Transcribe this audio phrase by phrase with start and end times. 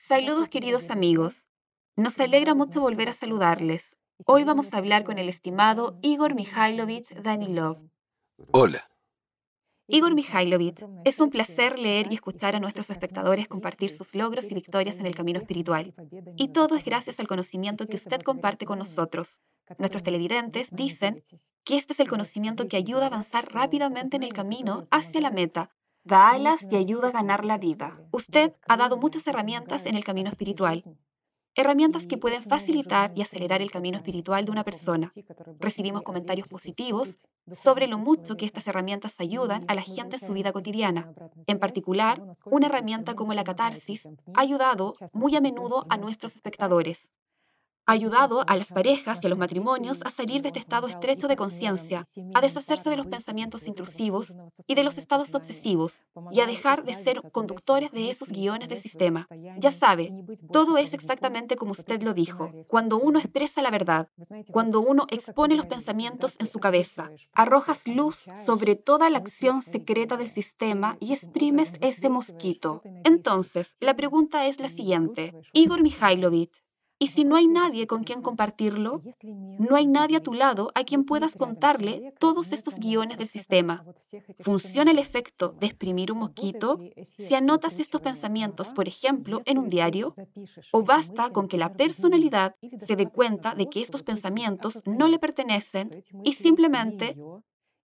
[0.00, 1.48] Saludos queridos amigos.
[1.96, 3.96] Nos alegra mucho volver a saludarles.
[4.26, 7.78] Hoy vamos a hablar con el estimado Igor Mikhailovich Danilov.
[8.52, 8.88] Hola,
[9.88, 14.54] Igor Mikhailovich, es un placer leer y escuchar a nuestros espectadores compartir sus logros y
[14.54, 15.92] victorias en el camino espiritual.
[16.36, 19.40] Y todo es gracias al conocimiento que usted comparte con nosotros.
[19.78, 21.22] Nuestros televidentes dicen
[21.64, 25.32] que este es el conocimiento que ayuda a avanzar rápidamente en el camino hacia la
[25.32, 25.70] meta,
[26.08, 28.00] da alas y ayuda a ganar la vida.
[28.12, 30.82] Usted ha dado muchas herramientas en el camino espiritual,
[31.54, 35.12] herramientas que pueden facilitar y acelerar el camino espiritual de una persona.
[35.60, 37.18] Recibimos comentarios positivos
[37.52, 41.12] sobre lo mucho que estas herramientas ayudan a la gente en su vida cotidiana.
[41.46, 47.10] En particular, una herramienta como la catarsis ha ayudado muy a menudo a nuestros espectadores
[47.88, 51.36] ayudado a las parejas y a los matrimonios a salir de este estado estrecho de
[51.36, 56.84] conciencia, a deshacerse de los pensamientos intrusivos y de los estados obsesivos y a dejar
[56.84, 59.26] de ser conductores de esos guiones del sistema.
[59.58, 60.12] Ya sabe,
[60.52, 62.52] todo es exactamente como usted lo dijo.
[62.66, 64.10] Cuando uno expresa la verdad,
[64.52, 70.18] cuando uno expone los pensamientos en su cabeza, arrojas luz sobre toda la acción secreta
[70.18, 72.82] del sistema y exprimes ese mosquito.
[73.04, 75.34] Entonces, la pregunta es la siguiente.
[75.54, 76.62] Igor Mikhailovich,
[76.98, 80.84] y si no hay nadie con quien compartirlo, no hay nadie a tu lado a
[80.84, 83.84] quien puedas contarle todos estos guiones del sistema.
[84.40, 86.78] ¿Funciona el efecto de exprimir un mosquito
[87.16, 90.14] si anotas estos pensamientos, por ejemplo, en un diario?
[90.72, 95.18] ¿O basta con que la personalidad se dé cuenta de que estos pensamientos no le
[95.18, 97.16] pertenecen y simplemente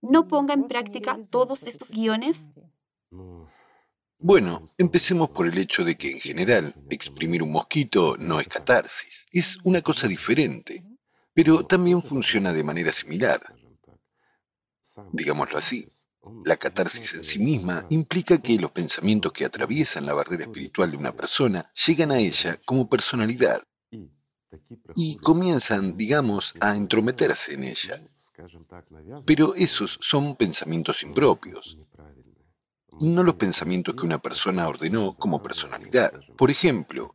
[0.02, 2.50] no ponga en práctica todos estos guiones?
[4.24, 9.26] Bueno, empecemos por el hecho de que en general exprimir un mosquito no es catarsis,
[9.30, 10.82] es una cosa diferente,
[11.34, 13.54] pero también funciona de manera similar.
[15.12, 15.86] Digámoslo así,
[16.42, 20.96] la catarsis en sí misma implica que los pensamientos que atraviesan la barrera espiritual de
[20.96, 23.62] una persona llegan a ella como personalidad
[24.96, 28.02] y comienzan, digamos, a entrometerse en ella.
[29.26, 31.76] Pero esos son pensamientos impropios,
[33.00, 36.12] no los pensamientos que una persona ordenó como personalidad.
[36.36, 37.14] Por ejemplo,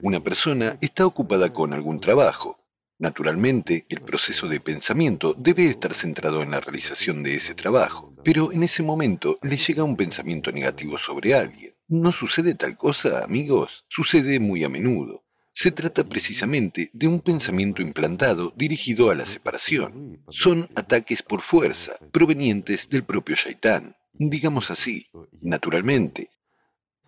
[0.00, 2.58] una persona está ocupada con algún trabajo.
[2.98, 8.52] Naturalmente, el proceso de pensamiento debe estar centrado en la realización de ese trabajo, pero
[8.52, 11.74] en ese momento le llega un pensamiento negativo sobre alguien.
[11.88, 13.84] ¿No sucede tal cosa, amigos?
[13.88, 15.24] Sucede muy a menudo.
[15.54, 20.22] Se trata precisamente de un pensamiento implantado dirigido a la separación.
[20.30, 23.96] Son ataques por fuerza, provenientes del propio Shaitán.
[24.14, 25.06] Digamos así,
[25.40, 26.30] naturalmente,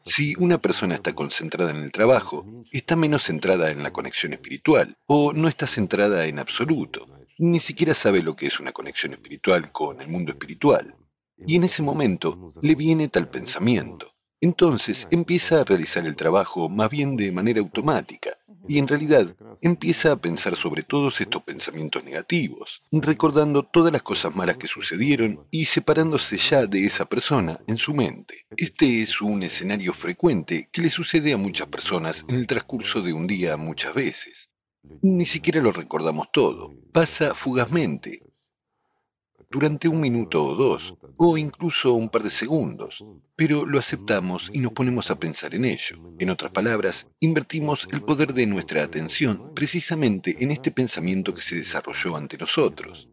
[0.07, 4.97] si una persona está concentrada en el trabajo, está menos centrada en la conexión espiritual
[5.07, 7.07] o no está centrada en absoluto.
[7.39, 10.95] Ni siquiera sabe lo que es una conexión espiritual con el mundo espiritual.
[11.47, 14.14] Y en ese momento le viene tal pensamiento.
[14.45, 18.37] Entonces empieza a realizar el trabajo más bien de manera automática,
[18.69, 24.37] y en realidad empieza a pensar sobre todos estos pensamientos negativos, recordando todas las cosas
[24.37, 28.45] malas que sucedieron y separándose ya de esa persona en su mente.
[28.55, 33.15] Este es un escenario frecuente que le sucede a muchas personas en el transcurso de
[33.15, 34.51] un día muchas veces.
[35.01, 38.21] Ni siquiera lo recordamos todo, pasa fugazmente,
[39.55, 43.05] durante un minuto o dos, o incluso un par de segundos,
[43.37, 45.95] pero lo aceptamos y nos ponemos a pensar en ello.
[46.19, 51.55] En otras palabras, invertimos el poder de nuestra atención precisamente en este pensamiento que se
[51.55, 53.09] desarrolló ante nosotros.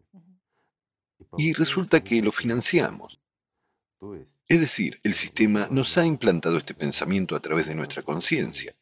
[1.36, 3.20] Y resulta que lo financiamos.
[4.48, 8.74] Es decir, el sistema nos ha implantado este pensamiento a través de nuestra conciencia.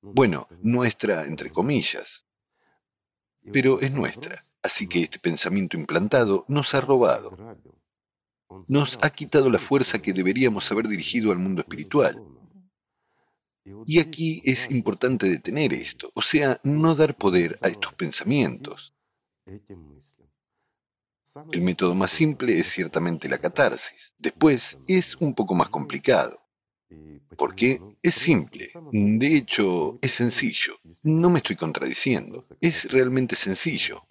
[0.00, 2.24] Bueno, nuestra, entre comillas,
[3.52, 4.42] pero es nuestra.
[4.62, 7.36] Así que este pensamiento implantado nos ha robado.
[8.68, 12.22] Nos ha quitado la fuerza que deberíamos haber dirigido al mundo espiritual.
[13.86, 18.94] Y aquí es importante detener esto, o sea, no dar poder a estos pensamientos.
[21.52, 24.12] El método más simple es ciertamente la catarsis.
[24.18, 26.40] Después es un poco más complicado.
[27.36, 27.80] ¿Por qué?
[28.02, 28.72] Es simple.
[28.92, 30.74] De hecho, es sencillo.
[31.04, 32.44] No me estoy contradiciendo.
[32.60, 34.04] Es realmente sencillo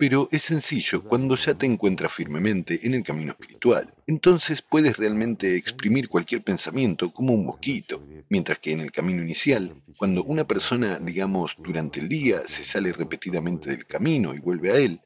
[0.00, 3.92] pero es sencillo cuando ya te encuentras firmemente en el camino espiritual.
[4.06, 9.74] Entonces puedes realmente exprimir cualquier pensamiento como un mosquito, mientras que en el camino inicial,
[9.98, 14.76] cuando una persona, digamos, durante el día se sale repetidamente del camino y vuelve a
[14.78, 15.02] él,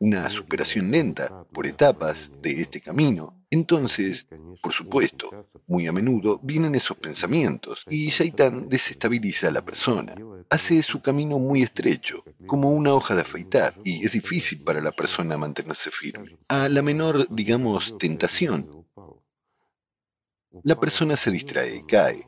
[0.00, 4.28] una superación lenta, por etapas, de este camino, entonces,
[4.62, 5.30] por supuesto,
[5.66, 10.14] muy a menudo vienen esos pensamientos y Shaitán desestabiliza a la persona.
[10.48, 14.92] Hace su camino muy estrecho, como una hoja de afeitar, y es difícil para la
[14.92, 16.38] persona mantenerse firme.
[16.48, 18.86] A la menor, digamos, tentación,
[20.64, 22.26] La persona se distrae, cae,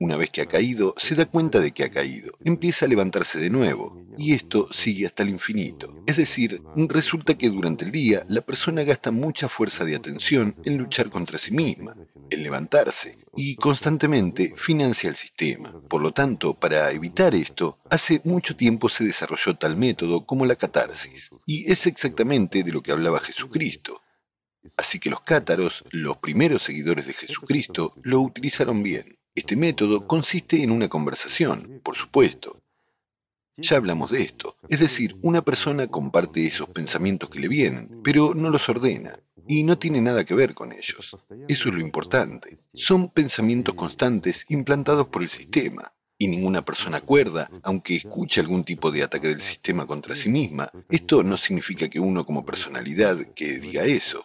[0.00, 3.38] una vez que ha caído, se da cuenta de que ha caído, empieza a levantarse
[3.38, 6.02] de nuevo, y esto sigue hasta el infinito.
[6.06, 10.78] Es decir, resulta que durante el día la persona gasta mucha fuerza de atención en
[10.78, 11.96] luchar contra sí misma,
[12.30, 15.80] en levantarse, y constantemente financia el sistema.
[15.88, 20.56] Por lo tanto, para evitar esto, hace mucho tiempo se desarrolló tal método como la
[20.56, 24.00] catarsis, y es exactamente de lo que hablaba Jesucristo.
[24.76, 29.18] Así que los cátaros, los primeros seguidores de Jesucristo, lo utilizaron bien.
[29.34, 32.60] Este método consiste en una conversación, por supuesto.
[33.56, 34.56] Ya hablamos de esto.
[34.68, 39.62] Es decir, una persona comparte esos pensamientos que le vienen, pero no los ordena y
[39.62, 41.16] no tiene nada que ver con ellos.
[41.48, 42.58] Eso es lo importante.
[42.74, 45.92] Son pensamientos constantes implantados por el sistema.
[46.18, 50.70] Y ninguna persona acuerda, aunque escuche algún tipo de ataque del sistema contra sí misma.
[50.88, 54.24] Esto no significa que uno como personalidad que diga eso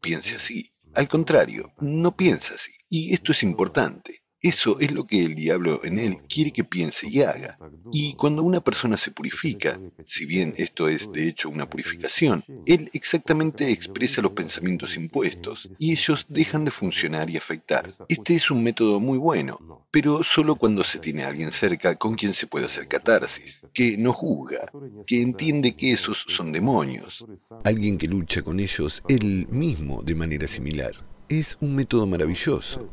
[0.00, 0.73] piense así.
[0.94, 2.72] Al contrario, no piensa así.
[2.88, 4.23] Y esto es importante.
[4.44, 7.58] Eso es lo que el diablo en él quiere que piense y haga.
[7.90, 12.90] Y cuando una persona se purifica, si bien esto es de hecho una purificación, él
[12.92, 17.96] exactamente expresa los pensamientos impuestos y ellos dejan de funcionar y afectar.
[18.06, 22.14] Este es un método muy bueno, pero solo cuando se tiene a alguien cerca con
[22.14, 24.70] quien se puede hacer catarsis, que no juzga,
[25.06, 27.24] que entiende que esos son demonios,
[27.64, 30.92] alguien que lucha con ellos él mismo de manera similar.
[31.30, 32.90] Es un método maravilloso.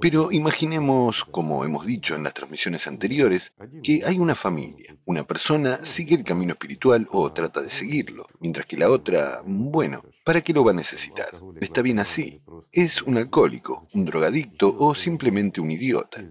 [0.00, 3.52] Pero imaginemos, como hemos dicho en las transmisiones anteriores,
[3.82, 4.96] que hay una familia.
[5.04, 10.02] Una persona sigue el camino espiritual o trata de seguirlo, mientras que la otra, bueno,
[10.24, 11.28] ¿para qué lo va a necesitar?
[11.60, 12.42] Está bien así.
[12.72, 16.24] Es un alcohólico, un drogadicto o simplemente un idiota.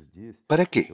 [0.45, 0.93] ¿Para qué?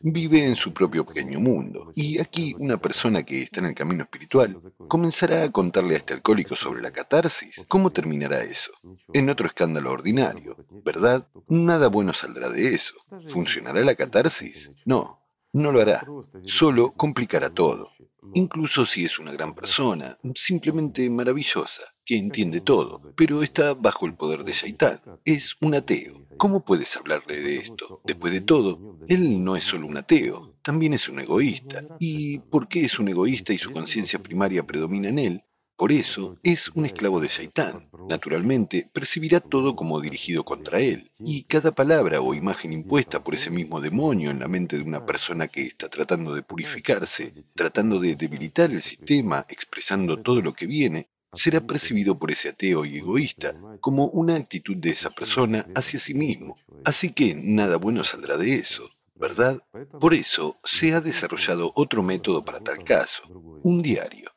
[0.00, 1.92] Vive en su propio pequeño mundo.
[1.94, 4.56] Y aquí una persona que está en el camino espiritual
[4.88, 7.64] comenzará a contarle a este alcohólico sobre la catarsis.
[7.68, 8.72] ¿Cómo terminará eso?
[9.12, 11.28] En otro escándalo ordinario, ¿verdad?
[11.48, 12.94] Nada bueno saldrá de eso.
[13.28, 14.70] ¿Funcionará la catarsis?
[14.84, 15.20] No,
[15.52, 16.06] no lo hará.
[16.44, 17.90] Solo complicará todo.
[18.34, 24.14] Incluso si es una gran persona, simplemente maravillosa, que entiende todo, pero está bajo el
[24.14, 25.00] poder de Shaitán.
[25.24, 26.26] Es un ateo.
[26.36, 28.00] ¿Cómo puedes hablarle de esto?
[28.04, 31.84] Después de todo, él no es solo un ateo, también es un egoísta.
[31.98, 35.44] ¿Y por qué es un egoísta y su conciencia primaria predomina en él?
[35.78, 37.88] Por eso es un esclavo de Saitán.
[38.08, 43.48] Naturalmente, percibirá todo como dirigido contra él, y cada palabra o imagen impuesta por ese
[43.50, 48.16] mismo demonio en la mente de una persona que está tratando de purificarse, tratando de
[48.16, 53.54] debilitar el sistema, expresando todo lo que viene, será percibido por ese ateo y egoísta
[53.78, 56.58] como una actitud de esa persona hacia sí mismo.
[56.84, 58.90] Así que nada bueno saldrá de eso.
[59.14, 59.62] ¿Verdad?
[60.00, 63.22] Por eso se ha desarrollado otro método para tal caso,
[63.62, 64.32] un diario.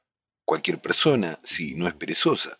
[0.51, 2.59] Cualquier persona, si no es perezosa,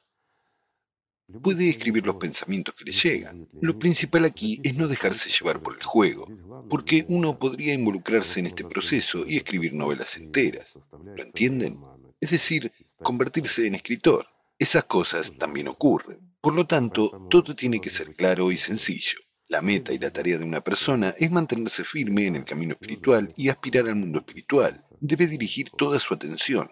[1.43, 3.49] puede escribir los pensamientos que le llegan.
[3.59, 6.25] Lo principal aquí es no dejarse llevar por el juego,
[6.69, 10.79] porque uno podría involucrarse en este proceso y escribir novelas enteras.
[11.03, 11.81] ¿Lo entienden?
[12.21, 12.71] Es decir,
[13.03, 14.25] convertirse en escritor.
[14.57, 16.38] Esas cosas también ocurren.
[16.39, 19.19] Por lo tanto, todo tiene que ser claro y sencillo.
[19.49, 23.33] La meta y la tarea de una persona es mantenerse firme en el camino espiritual
[23.35, 24.81] y aspirar al mundo espiritual.
[25.01, 26.69] Debe dirigir toda su atención,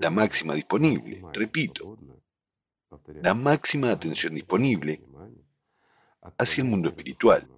[0.00, 1.98] la máxima disponible, repito,
[3.22, 5.02] la máxima atención disponible
[6.38, 7.48] hacia el mundo espiritual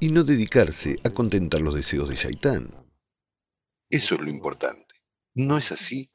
[0.00, 2.70] y no dedicarse a contentar los deseos de Shaitán.
[3.88, 4.94] Eso es lo importante.
[5.34, 6.10] ¿No es así?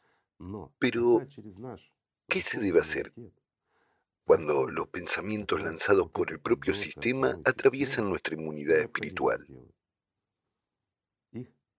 [0.79, 1.25] Pero,
[2.27, 3.13] ¿qué se debe hacer
[4.25, 9.45] cuando los pensamientos lanzados por el propio sistema atraviesan nuestra inmunidad espiritual?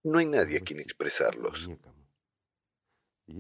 [0.05, 1.69] No hay nadie a quien expresarlos.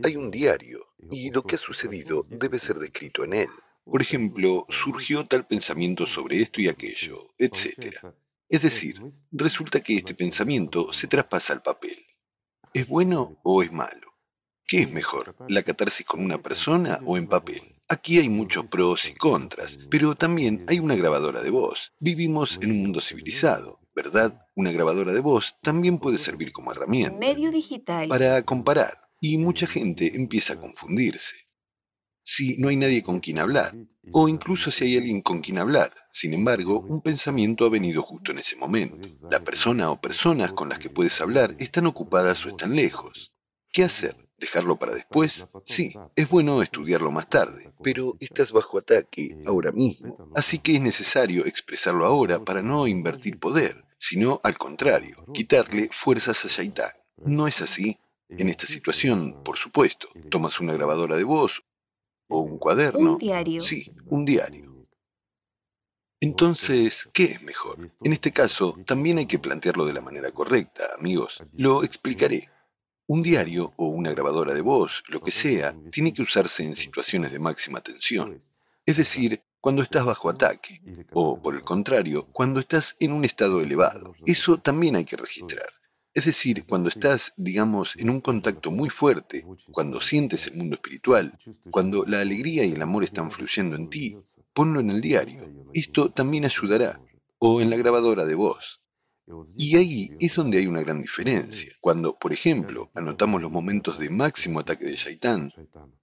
[0.04, 3.48] Hay un diario y lo que ha sucedido debe ser descrito en él.
[3.84, 7.96] Por ejemplo, surgió tal pensamiento sobre esto y aquello, etc.
[8.48, 9.00] Es decir,
[9.32, 12.06] resulta que este pensamiento se traspasa al papel.
[12.72, 14.12] ¿Es bueno o es malo?
[14.66, 17.76] ¿Qué es mejor, la catarsis con una persona o en papel?
[17.88, 21.92] Aquí hay muchos pros y contras, pero también hay una grabadora de voz.
[21.98, 24.46] Vivimos en un mundo civilizado, ¿verdad?
[24.54, 27.18] Una grabadora de voz también puede servir como herramienta.
[27.18, 28.08] Medio digital.
[28.08, 31.36] Para comparar y mucha gente empieza a confundirse.
[32.24, 33.72] Si no hay nadie con quien hablar,
[34.10, 38.32] o incluso si hay alguien con quien hablar, sin embargo, un pensamiento ha venido justo
[38.32, 39.08] en ese momento.
[39.30, 43.32] La persona o personas con las que puedes hablar están ocupadas o están lejos.
[43.70, 44.16] ¿Qué hacer?
[44.38, 45.46] ¿Dejarlo para después?
[45.66, 50.82] Sí, es bueno estudiarlo más tarde, pero estás bajo ataque ahora mismo, así que es
[50.82, 56.90] necesario expresarlo ahora para no invertir poder, sino al contrario, quitarle fuerzas a Shaitán.
[57.24, 58.00] ¿No es así?
[58.38, 61.62] En esta situación, por supuesto, tomas una grabadora de voz
[62.28, 63.12] o un cuaderno.
[63.12, 63.62] Un diario.
[63.62, 64.86] Sí, un diario.
[66.20, 67.88] Entonces, ¿qué es mejor?
[68.02, 71.42] En este caso, también hay que plantearlo de la manera correcta, amigos.
[71.52, 72.48] Lo explicaré.
[73.08, 77.32] Un diario o una grabadora de voz, lo que sea, tiene que usarse en situaciones
[77.32, 78.40] de máxima tensión.
[78.86, 80.80] Es decir, cuando estás bajo ataque,
[81.12, 84.14] o por el contrario, cuando estás en un estado elevado.
[84.24, 85.81] Eso también hay que registrar.
[86.14, 91.38] Es decir, cuando estás, digamos, en un contacto muy fuerte, cuando sientes el mundo espiritual,
[91.70, 94.16] cuando la alegría y el amor están fluyendo en ti,
[94.52, 95.48] ponlo en el diario.
[95.72, 97.00] Esto también ayudará.
[97.38, 98.82] O en la grabadora de voz.
[99.56, 101.72] Y ahí es donde hay una gran diferencia.
[101.80, 105.52] Cuando, por ejemplo, anotamos los momentos de máximo ataque de Shaitán,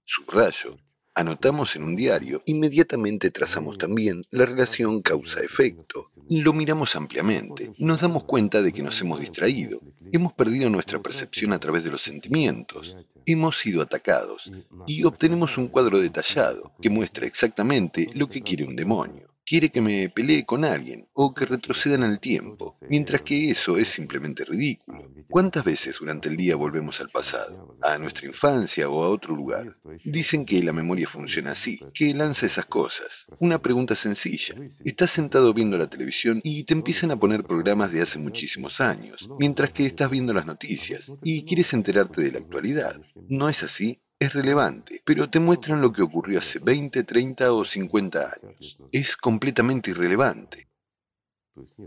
[0.04, 0.76] subrayo,
[1.14, 6.06] anotamos en un diario, inmediatamente trazamos también la relación causa-efecto.
[6.28, 9.80] Lo miramos ampliamente, nos damos cuenta de que nos hemos distraído,
[10.12, 14.50] hemos perdido nuestra percepción a través de los sentimientos, hemos sido atacados
[14.86, 19.80] y obtenemos un cuadro detallado que muestra exactamente lo que quiere un demonio quiere que
[19.80, 24.44] me pelee con alguien o que retroceda en el tiempo, mientras que eso es simplemente
[24.44, 25.10] ridículo.
[25.28, 29.72] ¿Cuántas veces durante el día volvemos al pasado, a nuestra infancia o a otro lugar?
[30.04, 33.26] Dicen que la memoria funciona así, que lanza esas cosas.
[33.38, 34.54] Una pregunta sencilla.
[34.84, 39.28] Estás sentado viendo la televisión y te empiezan a poner programas de hace muchísimos años,
[39.38, 43.00] mientras que estás viendo las noticias y quieres enterarte de la actualidad.
[43.28, 44.00] ¿No es así?
[44.20, 48.78] Es relevante, pero te muestran lo que ocurrió hace 20, 30 o 50 años.
[48.92, 50.68] Es completamente irrelevante.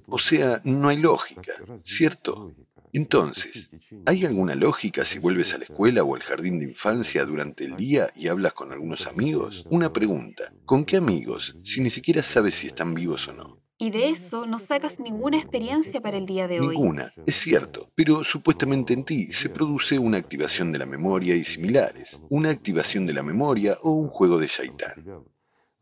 [0.07, 2.55] O sea, no hay lógica, ¿cierto?
[2.91, 3.69] Entonces,
[4.05, 7.75] ¿hay alguna lógica si vuelves a la escuela o al jardín de infancia durante el
[7.75, 9.63] día y hablas con algunos amigos?
[9.69, 13.62] Una pregunta, ¿con qué amigos si ni siquiera sabes si están vivos o no?
[13.83, 16.77] Y de eso no sacas ninguna experiencia para el día de hoy.
[16.77, 21.43] Ninguna, es cierto, pero supuestamente en ti se produce una activación de la memoria y
[21.43, 25.25] similares, una activación de la memoria o un juego de shaitán,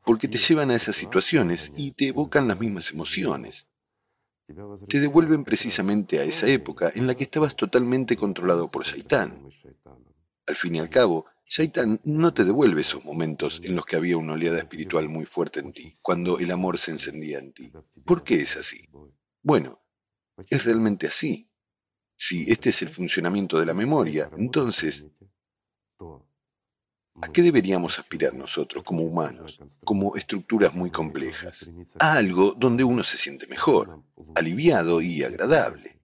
[0.03, 3.67] porque te llevan a esas situaciones y te evocan las mismas emociones.
[4.87, 9.47] Te devuelven precisamente a esa época en la que estabas totalmente controlado por shaitán.
[10.47, 14.15] Al fin y al cabo, Shaitan no te devuelve esos momentos en los que había
[14.15, 17.69] una oleada espiritual muy fuerte en ti, cuando el amor se encendía en ti.
[18.05, 18.87] ¿Por qué es así?
[19.43, 19.83] Bueno,
[20.49, 21.51] es realmente así.
[22.15, 25.05] Si este es el funcionamiento de la memoria, entonces,
[27.21, 31.69] ¿a qué deberíamos aspirar nosotros como humanos, como estructuras muy complejas?
[31.99, 34.01] A algo donde uno se siente mejor,
[34.35, 35.99] aliviado y agradable.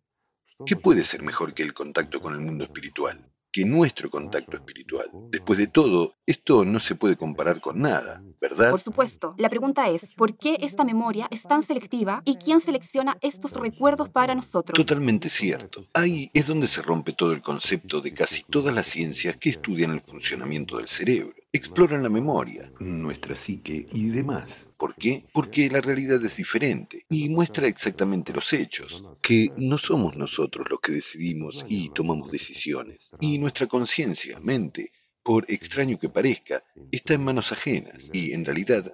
[0.66, 3.32] ¿Qué puede ser mejor que el contacto con el mundo espiritual?
[3.58, 5.10] Que nuestro contacto espiritual.
[5.32, 8.70] Después de todo, esto no se puede comparar con nada, ¿verdad?
[8.70, 9.34] Por supuesto.
[9.40, 14.10] La pregunta es, ¿por qué esta memoria es tan selectiva y quién selecciona estos recuerdos
[14.10, 14.78] para nosotros?
[14.78, 15.86] Totalmente cierto.
[15.96, 19.90] Ahí es donde se rompe todo el concepto de casi todas las ciencias que estudian
[19.90, 24.70] el funcionamiento del cerebro exploran la memoria, nuestra psique y demás.
[24.78, 25.26] ¿Por qué?
[25.34, 30.80] Porque la realidad es diferente y muestra exactamente los hechos, que no somos nosotros los
[30.80, 33.12] que decidimos y tomamos decisiones.
[33.20, 34.92] Y nuestra conciencia, mente,
[35.24, 38.94] por extraño que parezca, está en manos ajenas y en realidad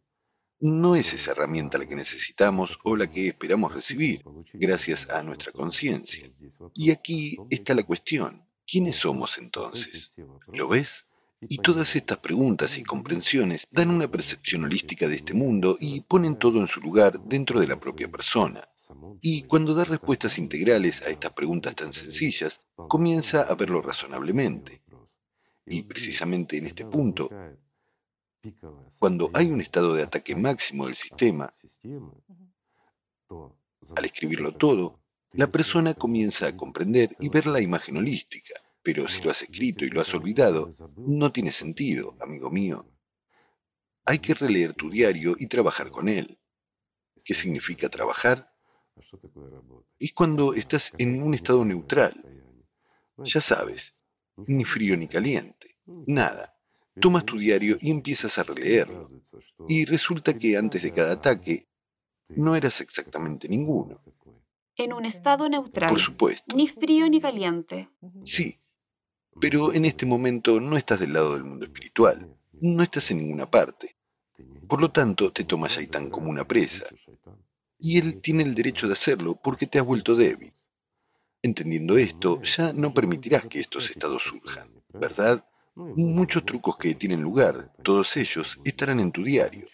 [0.60, 5.52] no es esa herramienta la que necesitamos o la que esperamos recibir, gracias a nuestra
[5.52, 6.32] conciencia.
[6.74, 8.48] Y aquí está la cuestión.
[8.66, 10.16] ¿Quiénes somos entonces?
[10.48, 11.06] ¿Lo ves?
[11.50, 16.38] Y todas estas preguntas y comprensiones dan una percepción holística de este mundo y ponen
[16.38, 18.68] todo en su lugar dentro de la propia persona.
[19.22, 24.82] Y cuando da respuestas integrales a estas preguntas tan sencillas, comienza a verlo razonablemente.
[25.66, 27.30] Y precisamente en este punto,
[29.00, 31.50] cuando hay un estado de ataque máximo del sistema,
[33.96, 35.00] al escribirlo todo,
[35.32, 38.54] la persona comienza a comprender y ver la imagen holística
[38.84, 42.86] pero si lo has escrito y lo has olvidado, no tiene sentido, amigo mío.
[44.06, 46.38] Hay que releer tu diario y trabajar con él.
[47.24, 48.54] ¿Qué significa trabajar?
[49.98, 52.14] Es cuando estás en un estado neutral.
[53.18, 53.96] Ya sabes,
[54.36, 56.54] ni frío ni caliente, nada.
[57.00, 59.10] Tomas tu diario y empiezas a releerlo.
[59.68, 61.70] Y resulta que antes de cada ataque
[62.30, 64.02] no eras exactamente ninguno.
[64.76, 65.90] En un estado neutral.
[65.90, 66.54] Por supuesto.
[66.54, 67.90] Ni frío ni caliente.
[68.26, 68.60] Sí,
[69.40, 73.50] pero en este momento no estás del lado del mundo espiritual, no estás en ninguna
[73.50, 73.96] parte.
[74.68, 76.86] Por lo tanto, te toma Shaitán como una presa.
[77.78, 80.54] Y él tiene el derecho de hacerlo porque te has vuelto débil.
[81.42, 85.46] Entendiendo esto, ya no permitirás que estos estados surjan, ¿verdad?
[85.76, 89.66] Muchos trucos que tienen lugar, todos ellos estarán en tu diario.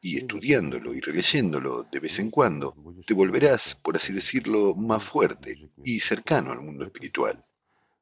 [0.00, 2.74] Y estudiándolo y releyéndolo de vez en cuando,
[3.06, 7.40] te volverás, por así decirlo, más fuerte y cercano al mundo espiritual.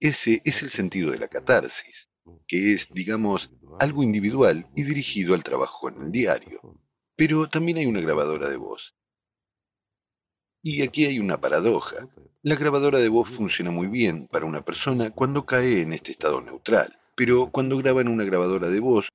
[0.00, 2.08] Ese es el sentido de la catarsis,
[2.46, 6.60] que es, digamos, algo individual y dirigido al trabajo en el diario.
[7.16, 8.96] Pero también hay una grabadora de voz.
[10.62, 12.08] Y aquí hay una paradoja.
[12.42, 16.40] La grabadora de voz funciona muy bien para una persona cuando cae en este estado
[16.40, 19.10] neutral, pero cuando graba en una grabadora de voz,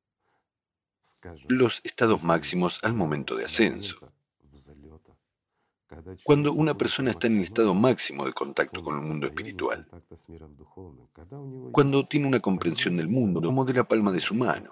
[1.48, 4.15] los estados máximos al momento de ascenso.
[6.24, 9.88] Cuando una persona está en el estado máximo de contacto con el mundo espiritual,
[11.72, 14.72] cuando tiene una comprensión del mundo como de la palma de su mano,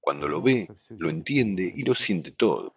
[0.00, 0.68] cuando lo ve,
[0.98, 2.74] lo entiende y lo siente todo.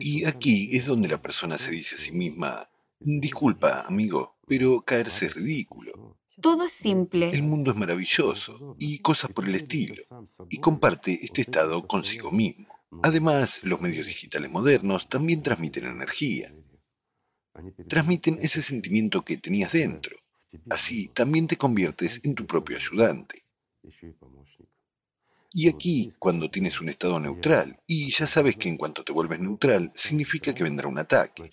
[0.00, 5.26] Y aquí es donde la persona se dice a sí misma, disculpa, amigo, pero caerse
[5.26, 6.17] es ridículo.
[6.40, 7.30] Todo es simple.
[7.30, 10.02] El mundo es maravilloso y cosas por el estilo.
[10.48, 12.66] Y comparte este estado consigo mismo.
[13.02, 16.54] Además, los medios digitales modernos también transmiten energía.
[17.88, 20.16] Transmiten ese sentimiento que tenías dentro.
[20.70, 23.44] Así también te conviertes en tu propio ayudante.
[25.52, 29.40] Y aquí, cuando tienes un estado neutral, y ya sabes que en cuanto te vuelves
[29.40, 31.50] neutral, significa que vendrá un ataque.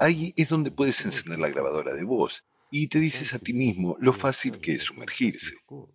[0.00, 3.96] Ahí es donde puedes encender la grabadora de voz y te dices a ti mismo
[4.00, 5.54] lo fácil que es sumergirse.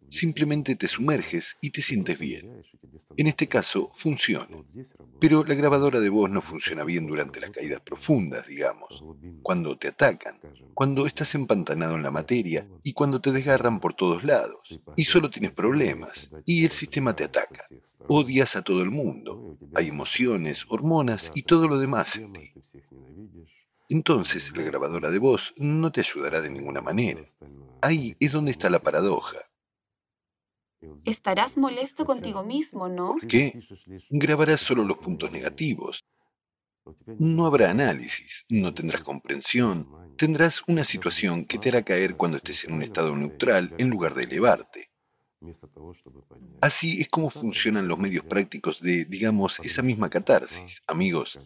[0.10, 2.64] Simplemente te sumerges y te sientes bien.
[3.18, 4.58] En este caso, funciona.
[5.20, 9.04] Pero la grabadora de voz no funciona bien durante las caídas profundas, digamos,
[9.44, 10.40] cuando te atacan,
[10.74, 14.60] cuando estás empantanado en la materia y cuando te desgarran por todos lados
[14.96, 17.66] y solo tienes problemas y el sistema te ataca.
[18.08, 19.58] Odias a todo el mundo.
[19.76, 22.54] Hay emociones, hormonas y todo lo demás en ti.
[23.92, 27.22] Entonces la grabadora de voz no te ayudará de ninguna manera.
[27.82, 29.38] Ahí es donde está la paradoja.
[31.04, 33.18] Estarás molesto contigo mismo, ¿no?
[33.28, 33.60] ¿Qué?
[34.10, 36.06] Grabarás solo los puntos negativos.
[37.20, 42.64] No habrá análisis, no tendrás comprensión, tendrás una situación que te hará caer cuando estés
[42.64, 44.90] en un estado neutral en lugar de elevarte.
[46.62, 51.38] Así es como funcionan los medios prácticos de, digamos, esa misma catarsis, amigos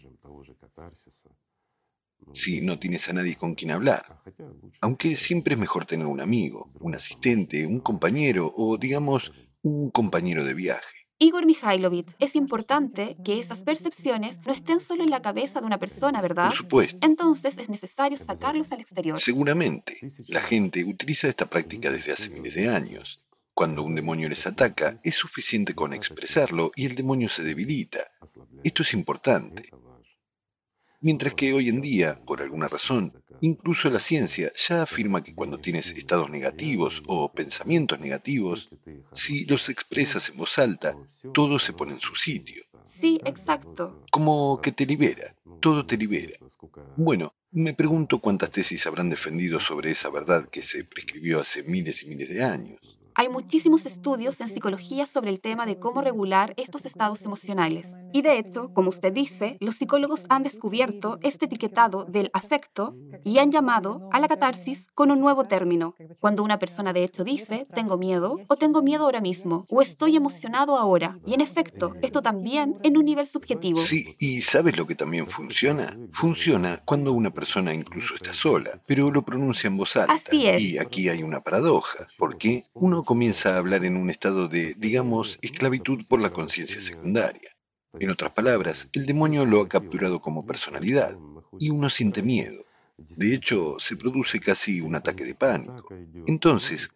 [2.33, 4.21] si no tienes a nadie con quien hablar.
[4.81, 10.43] Aunque siempre es mejor tener un amigo, un asistente, un compañero o, digamos, un compañero
[10.43, 11.05] de viaje.
[11.17, 15.79] Igor Mikhailovich, es importante que esas percepciones no estén solo en la cabeza de una
[15.79, 16.49] persona, ¿verdad?
[16.49, 16.97] Por supuesto.
[17.01, 19.19] Entonces es necesario sacarlos al exterior.
[19.19, 19.97] Seguramente.
[20.27, 23.21] La gente utiliza esta práctica desde hace miles de años.
[23.53, 28.11] Cuando un demonio les ataca, es suficiente con expresarlo y el demonio se debilita.
[28.65, 29.69] Esto es importante.
[31.05, 35.59] Mientras que hoy en día, por alguna razón, incluso la ciencia ya afirma que cuando
[35.59, 38.69] tienes estados negativos o pensamientos negativos,
[39.13, 40.97] si los expresas en voz alta,
[41.31, 42.63] todo se pone en su sitio.
[42.83, 44.03] Sí, exacto.
[44.09, 46.39] Como que te libera, todo te libera.
[46.97, 52.01] Bueno, me pregunto cuántas tesis habrán defendido sobre esa verdad que se prescribió hace miles
[52.01, 52.94] y miles de años.
[53.17, 57.95] Hay muchísimos estudios en psicología sobre el tema de cómo regular estos estados emocionales.
[58.11, 63.37] Y de hecho, como usted dice, los psicólogos han descubierto este etiquetado del afecto y
[63.37, 65.95] han llamado a la catarsis con un nuevo término.
[66.19, 70.17] Cuando una persona de hecho dice, tengo miedo o tengo miedo ahora mismo o estoy
[70.17, 71.17] emocionado ahora.
[71.25, 73.79] Y en efecto, esto también en un nivel subjetivo.
[73.79, 75.97] Sí, y ¿sabes lo que también funciona?
[76.11, 80.13] Funciona cuando una persona incluso está sola, pero lo pronuncia en voz alta.
[80.13, 80.61] Así es.
[80.61, 85.39] Y aquí hay una paradoja, porque uno comienza a hablar en un estado de, digamos,
[85.41, 87.55] esclavitud por la conciencia secundaria.
[87.99, 91.17] En otras palabras, el demonio lo ha capturado como personalidad
[91.59, 92.65] y uno siente miedo.
[92.97, 95.87] De hecho, se produce casi un ataque de pánico.
[96.27, 96.89] Entonces,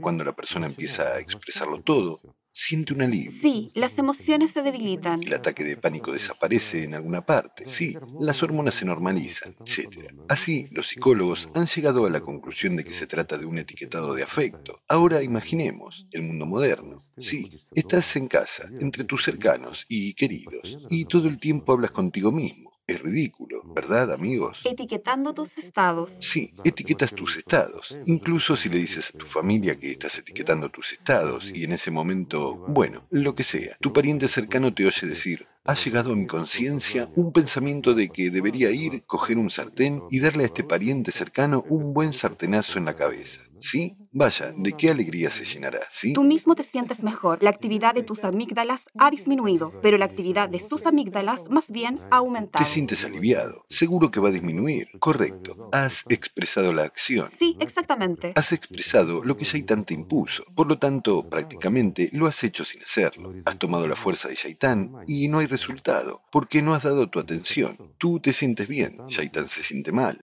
[0.00, 2.20] cuando la persona empieza a expresarlo todo,
[2.52, 3.32] siente un alivio.
[3.32, 5.22] Sí, las emociones se debilitan.
[5.22, 10.12] El ataque de pánico desaparece en alguna parte, sí, las hormonas se normalizan, etc.
[10.28, 14.14] Así, los psicólogos han llegado a la conclusión de que se trata de un etiquetado
[14.14, 14.82] de afecto.
[14.88, 16.98] Ahora imaginemos el mundo moderno.
[17.16, 22.30] Sí, estás en casa, entre tus cercanos y queridos, y todo el tiempo hablas contigo
[22.30, 22.71] mismo.
[22.92, 24.58] Es ridículo, ¿verdad, amigos?
[24.64, 26.10] Etiquetando tus estados.
[26.20, 27.96] Sí, etiquetas tus estados.
[28.04, 31.90] Incluso si le dices a tu familia que estás etiquetando tus estados y en ese
[31.90, 36.26] momento, bueno, lo que sea, tu pariente cercano te oye decir, ha llegado a mi
[36.26, 41.12] conciencia un pensamiento de que debería ir, coger un sartén y darle a este pariente
[41.12, 43.40] cercano un buen sartenazo en la cabeza.
[43.62, 43.96] ¿Sí?
[44.10, 45.80] Vaya, ¿de qué alegría se llenará?
[45.90, 46.12] ¿Sí?
[46.12, 47.42] Tú mismo te sientes mejor.
[47.42, 52.00] La actividad de tus amígdalas ha disminuido, pero la actividad de sus amígdalas más bien
[52.10, 52.64] ha aumentado.
[52.64, 53.64] Te sientes aliviado.
[53.70, 54.88] Seguro que va a disminuir.
[54.98, 55.70] Correcto.
[55.72, 57.28] Has expresado la acción.
[57.30, 58.32] Sí, exactamente.
[58.34, 60.44] Has expresado lo que Shaitán te impuso.
[60.54, 63.32] Por lo tanto, prácticamente lo has hecho sin hacerlo.
[63.44, 67.18] Has tomado la fuerza de Shaitán y no hay resultado, porque no has dado tu
[67.18, 67.76] atención.
[67.98, 70.20] Tú te sientes bien, Shaitán se siente mal.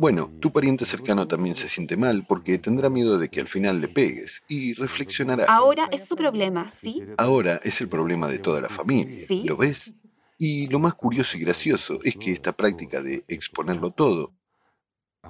[0.00, 3.82] Bueno, tu pariente cercano también se siente mal porque tendrá miedo de que al final
[3.82, 5.44] le pegues y reflexionará.
[5.44, 7.02] Ahora es su problema, ¿sí?
[7.18, 9.26] Ahora es el problema de toda la familia.
[9.28, 9.44] Sí.
[9.44, 9.92] ¿Lo ves?
[10.38, 14.32] Y lo más curioso y gracioso es que esta práctica de exponerlo todo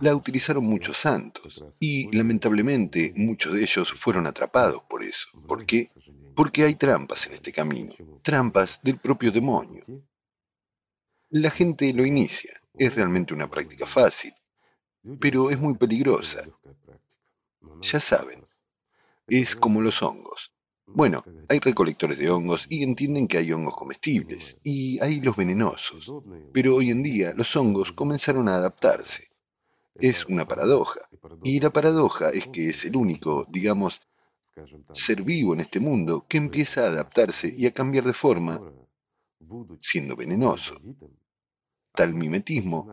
[0.01, 5.27] la utilizaron muchos santos y lamentablemente muchos de ellos fueron atrapados por eso.
[5.49, 5.91] ¿Por qué?
[6.37, 9.83] Porque hay trampas en este camino, trampas del propio demonio.
[11.29, 14.33] La gente lo inicia, es realmente una práctica fácil,
[15.21, 16.43] pero es muy peligrosa.
[17.83, 18.45] Ya saben,
[19.27, 20.53] es como los hongos.
[20.87, 26.11] Bueno, hay recolectores de hongos y entienden que hay hongos comestibles y hay los venenosos.
[26.53, 29.29] Pero hoy en día los hongos comenzaron a adaptarse.
[29.95, 31.01] Es una paradoja.
[31.43, 34.01] Y la paradoja es que es el único, digamos,
[34.93, 38.61] ser vivo en este mundo que empieza a adaptarse y a cambiar de forma
[39.79, 40.75] siendo venenoso.
[41.95, 42.89] Tal mimetismo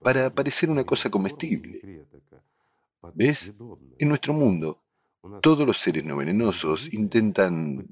[0.00, 2.06] para parecer una cosa comestible.
[3.14, 3.52] ¿Ves?
[3.98, 4.82] En nuestro mundo,
[5.40, 7.88] todos los seres no venenosos intentan...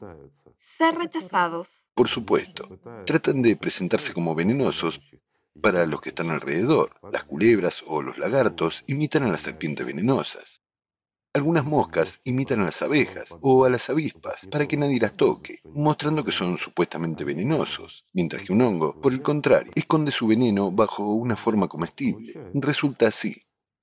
[0.58, 1.88] Ser rechazados.
[1.94, 2.78] Por supuesto.
[3.04, 5.00] Tratan de presentarse como venenosos
[5.60, 6.96] para los que están alrededor.
[7.12, 10.62] Las culebras o los lagartos imitan a las serpientes venenosas.
[11.36, 15.60] Algunas moscas imitan a las abejas o a las avispas para que nadie las toque,
[15.64, 20.72] mostrando que son supuestamente venenosos, mientras que un hongo, por el contrario, esconde su veneno
[20.72, 22.32] bajo una forma comestible.
[22.54, 23.36] Resulta así,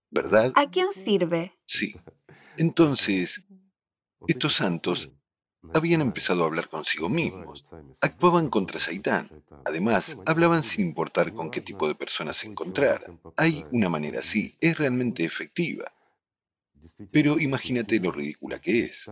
[0.09, 0.51] ¿verdad?
[0.55, 1.53] ¿A quién sirve?
[1.63, 1.93] Sí.
[2.57, 3.43] Entonces,
[4.27, 5.11] estos santos
[5.75, 7.71] habían empezado a hablar consigo mismos.
[8.01, 9.29] Actuaban contra Saitán.
[9.63, 13.21] Además, hablaban sin importar con qué tipo de personas se encontraran.
[13.37, 15.92] Hay una manera así, es realmente efectiva.
[17.11, 19.09] Pero imagínate lo ridícula que es.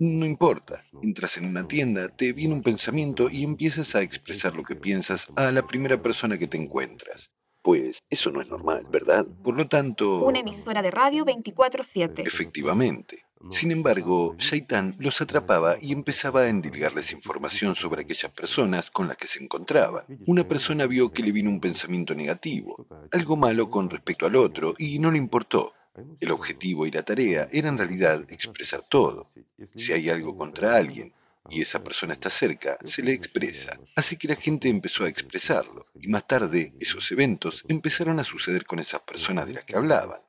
[0.00, 4.62] No importa, entras en una tienda, te viene un pensamiento y empiezas a expresar lo
[4.62, 7.32] que piensas a la primera persona que te encuentras.
[7.62, 9.26] Pues eso no es normal, ¿verdad?
[9.42, 10.22] Por lo tanto...
[10.24, 12.26] Una emisora de radio 24/7.
[12.26, 13.24] Efectivamente.
[13.50, 19.18] Sin embargo, Shaitan los atrapaba y empezaba a endilgarles información sobre aquellas personas con las
[19.18, 20.04] que se encontraban.
[20.26, 24.74] Una persona vio que le vino un pensamiento negativo, algo malo con respecto al otro,
[24.78, 25.73] y no le importó.
[26.20, 29.26] El objetivo y la tarea era en realidad expresar todo.
[29.74, 31.12] Si hay algo contra alguien
[31.48, 33.78] y esa persona está cerca, se le expresa.
[33.94, 38.64] Así que la gente empezó a expresarlo y más tarde esos eventos empezaron a suceder
[38.64, 40.20] con esas personas de las que hablaban.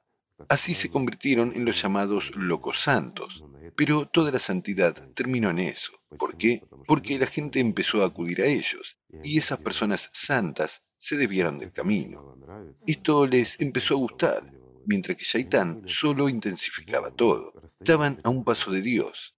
[0.49, 3.43] Así se convirtieron en los llamados locos santos.
[3.75, 5.91] Pero toda la santidad terminó en eso.
[6.17, 6.63] ¿Por qué?
[6.87, 11.71] Porque la gente empezó a acudir a ellos y esas personas santas se desviaron del
[11.71, 12.37] camino.
[12.85, 14.54] Esto les empezó a gustar
[14.87, 17.53] mientras que Shaitán solo intensificaba todo.
[17.79, 19.35] Estaban a un paso de Dios.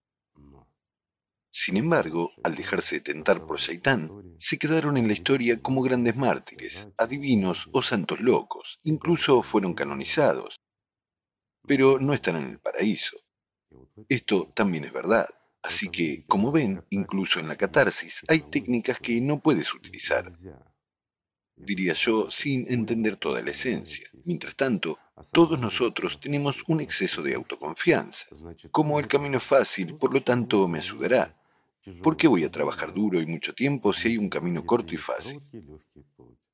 [1.50, 6.88] Sin embargo, al dejarse tentar por Shaitán, se quedaron en la historia como grandes mártires,
[6.98, 8.80] adivinos o santos locos.
[8.84, 10.60] Incluso fueron canonizados.
[11.66, 13.18] Pero no están en el paraíso.
[14.08, 15.28] Esto también es verdad.
[15.64, 20.32] Así que, como ven, incluso en la catarsis hay técnicas que no puedes utilizar.
[21.58, 24.08] Diría yo, sin entender toda la esencia.
[24.26, 25.00] Mientras tanto,
[25.32, 28.28] todos nosotros tenemos un exceso de autoconfianza.
[28.72, 31.36] Como el camino es fácil, por lo tanto me ayudará.
[32.04, 34.98] ¿Por qué voy a trabajar duro y mucho tiempo si hay un camino corto y
[34.98, 35.42] fácil?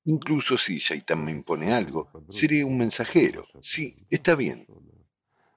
[0.06, 3.46] Incluso si Shaitan me impone algo, seré un mensajero.
[3.62, 4.66] Sí, está bien.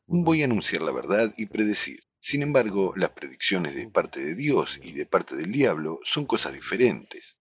[0.06, 2.02] Voy a anunciar la verdad y predecir.
[2.20, 6.54] Sin embargo, las predicciones de parte de Dios y de parte del diablo son cosas
[6.54, 7.38] diferentes.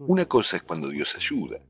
[0.00, 1.60] Una cosa es cuando Dios ayuda,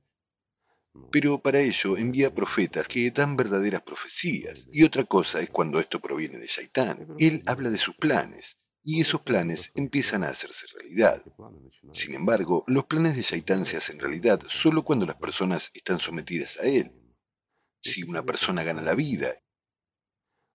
[1.11, 4.67] pero para ello envía profetas que dan verdaderas profecías.
[4.71, 7.15] Y otra cosa es cuando esto proviene de Shaitán.
[7.19, 11.23] Él habla de sus planes, y esos planes empiezan a hacerse realidad.
[11.93, 16.59] Sin embargo, los planes de Shaitán se hacen realidad solo cuando las personas están sometidas
[16.59, 16.93] a él.
[17.83, 19.35] Si una persona gana la vida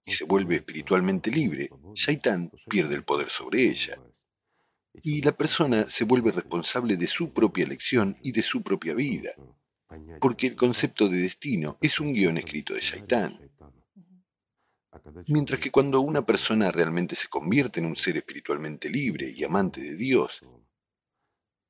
[0.03, 3.97] y se vuelve espiritualmente libre, Shaitán pierde el poder sobre ella.
[5.03, 9.31] Y la persona se vuelve responsable de su propia elección y de su propia vida.
[10.19, 13.39] Porque el concepto de destino es un guion escrito de Shaitán.
[15.27, 19.81] Mientras que cuando una persona realmente se convierte en un ser espiritualmente libre y amante
[19.81, 20.41] de Dios,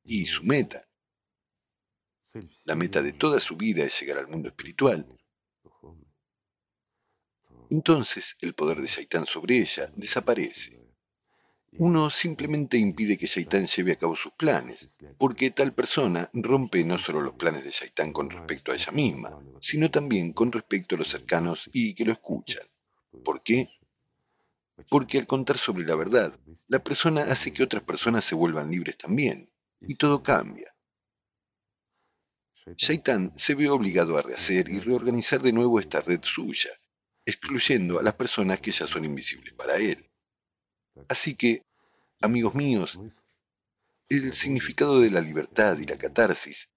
[0.04, 0.88] y su meta,
[2.66, 5.08] la meta de toda su vida es llegar al mundo espiritual,
[7.70, 10.85] entonces el poder de Shaitán sobre ella desaparece.
[11.78, 16.98] Uno simplemente impide que Shaitán lleve a cabo sus planes, porque tal persona rompe no
[16.98, 21.00] solo los planes de Shaitán con respecto a ella misma, sino también con respecto a
[21.00, 22.64] los cercanos y que lo escuchan.
[23.24, 23.70] ¿Por qué?
[24.90, 28.98] Porque al contar sobre la verdad, la persona hace que otras personas se vuelvan libres
[28.98, 29.50] también,
[29.82, 30.76] y todo cambia.
[32.78, 36.72] Shaitán se ve obligado a rehacer y reorganizar de nuevo esta red suya,
[37.26, 40.05] excluyendo a las personas que ya son invisibles para él.
[41.10, 41.64] Así que,
[42.22, 43.00] amigos míos,
[44.08, 46.70] El significado de la libertad y la catarsis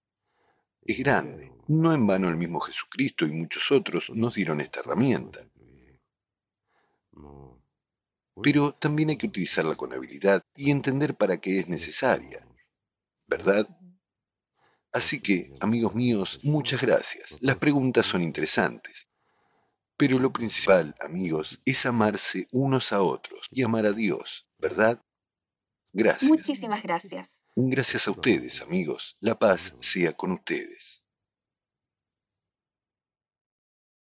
[0.81, 1.53] es grande.
[1.67, 5.47] No en vano el mismo Jesucristo y muchos otros nos dieron esta herramienta.
[8.43, 12.47] Pero también hay que utilizarla con habilidad y entender para qué es necesaria.
[13.27, 13.69] ¿Verdad?
[14.93, 17.37] Así que, amigos míos, muchas gracias.
[17.41, 19.08] Las preguntas son interesantes.
[19.99, 25.03] Pero lo principal, amigos, es amarse unos a otros y amar a Dios, ¿verdad?
[25.93, 26.23] Gracias.
[26.23, 27.43] Muchísimas gracias.
[27.57, 29.17] Gracias a ustedes, amigos.
[29.19, 30.98] La paz sea con ustedes.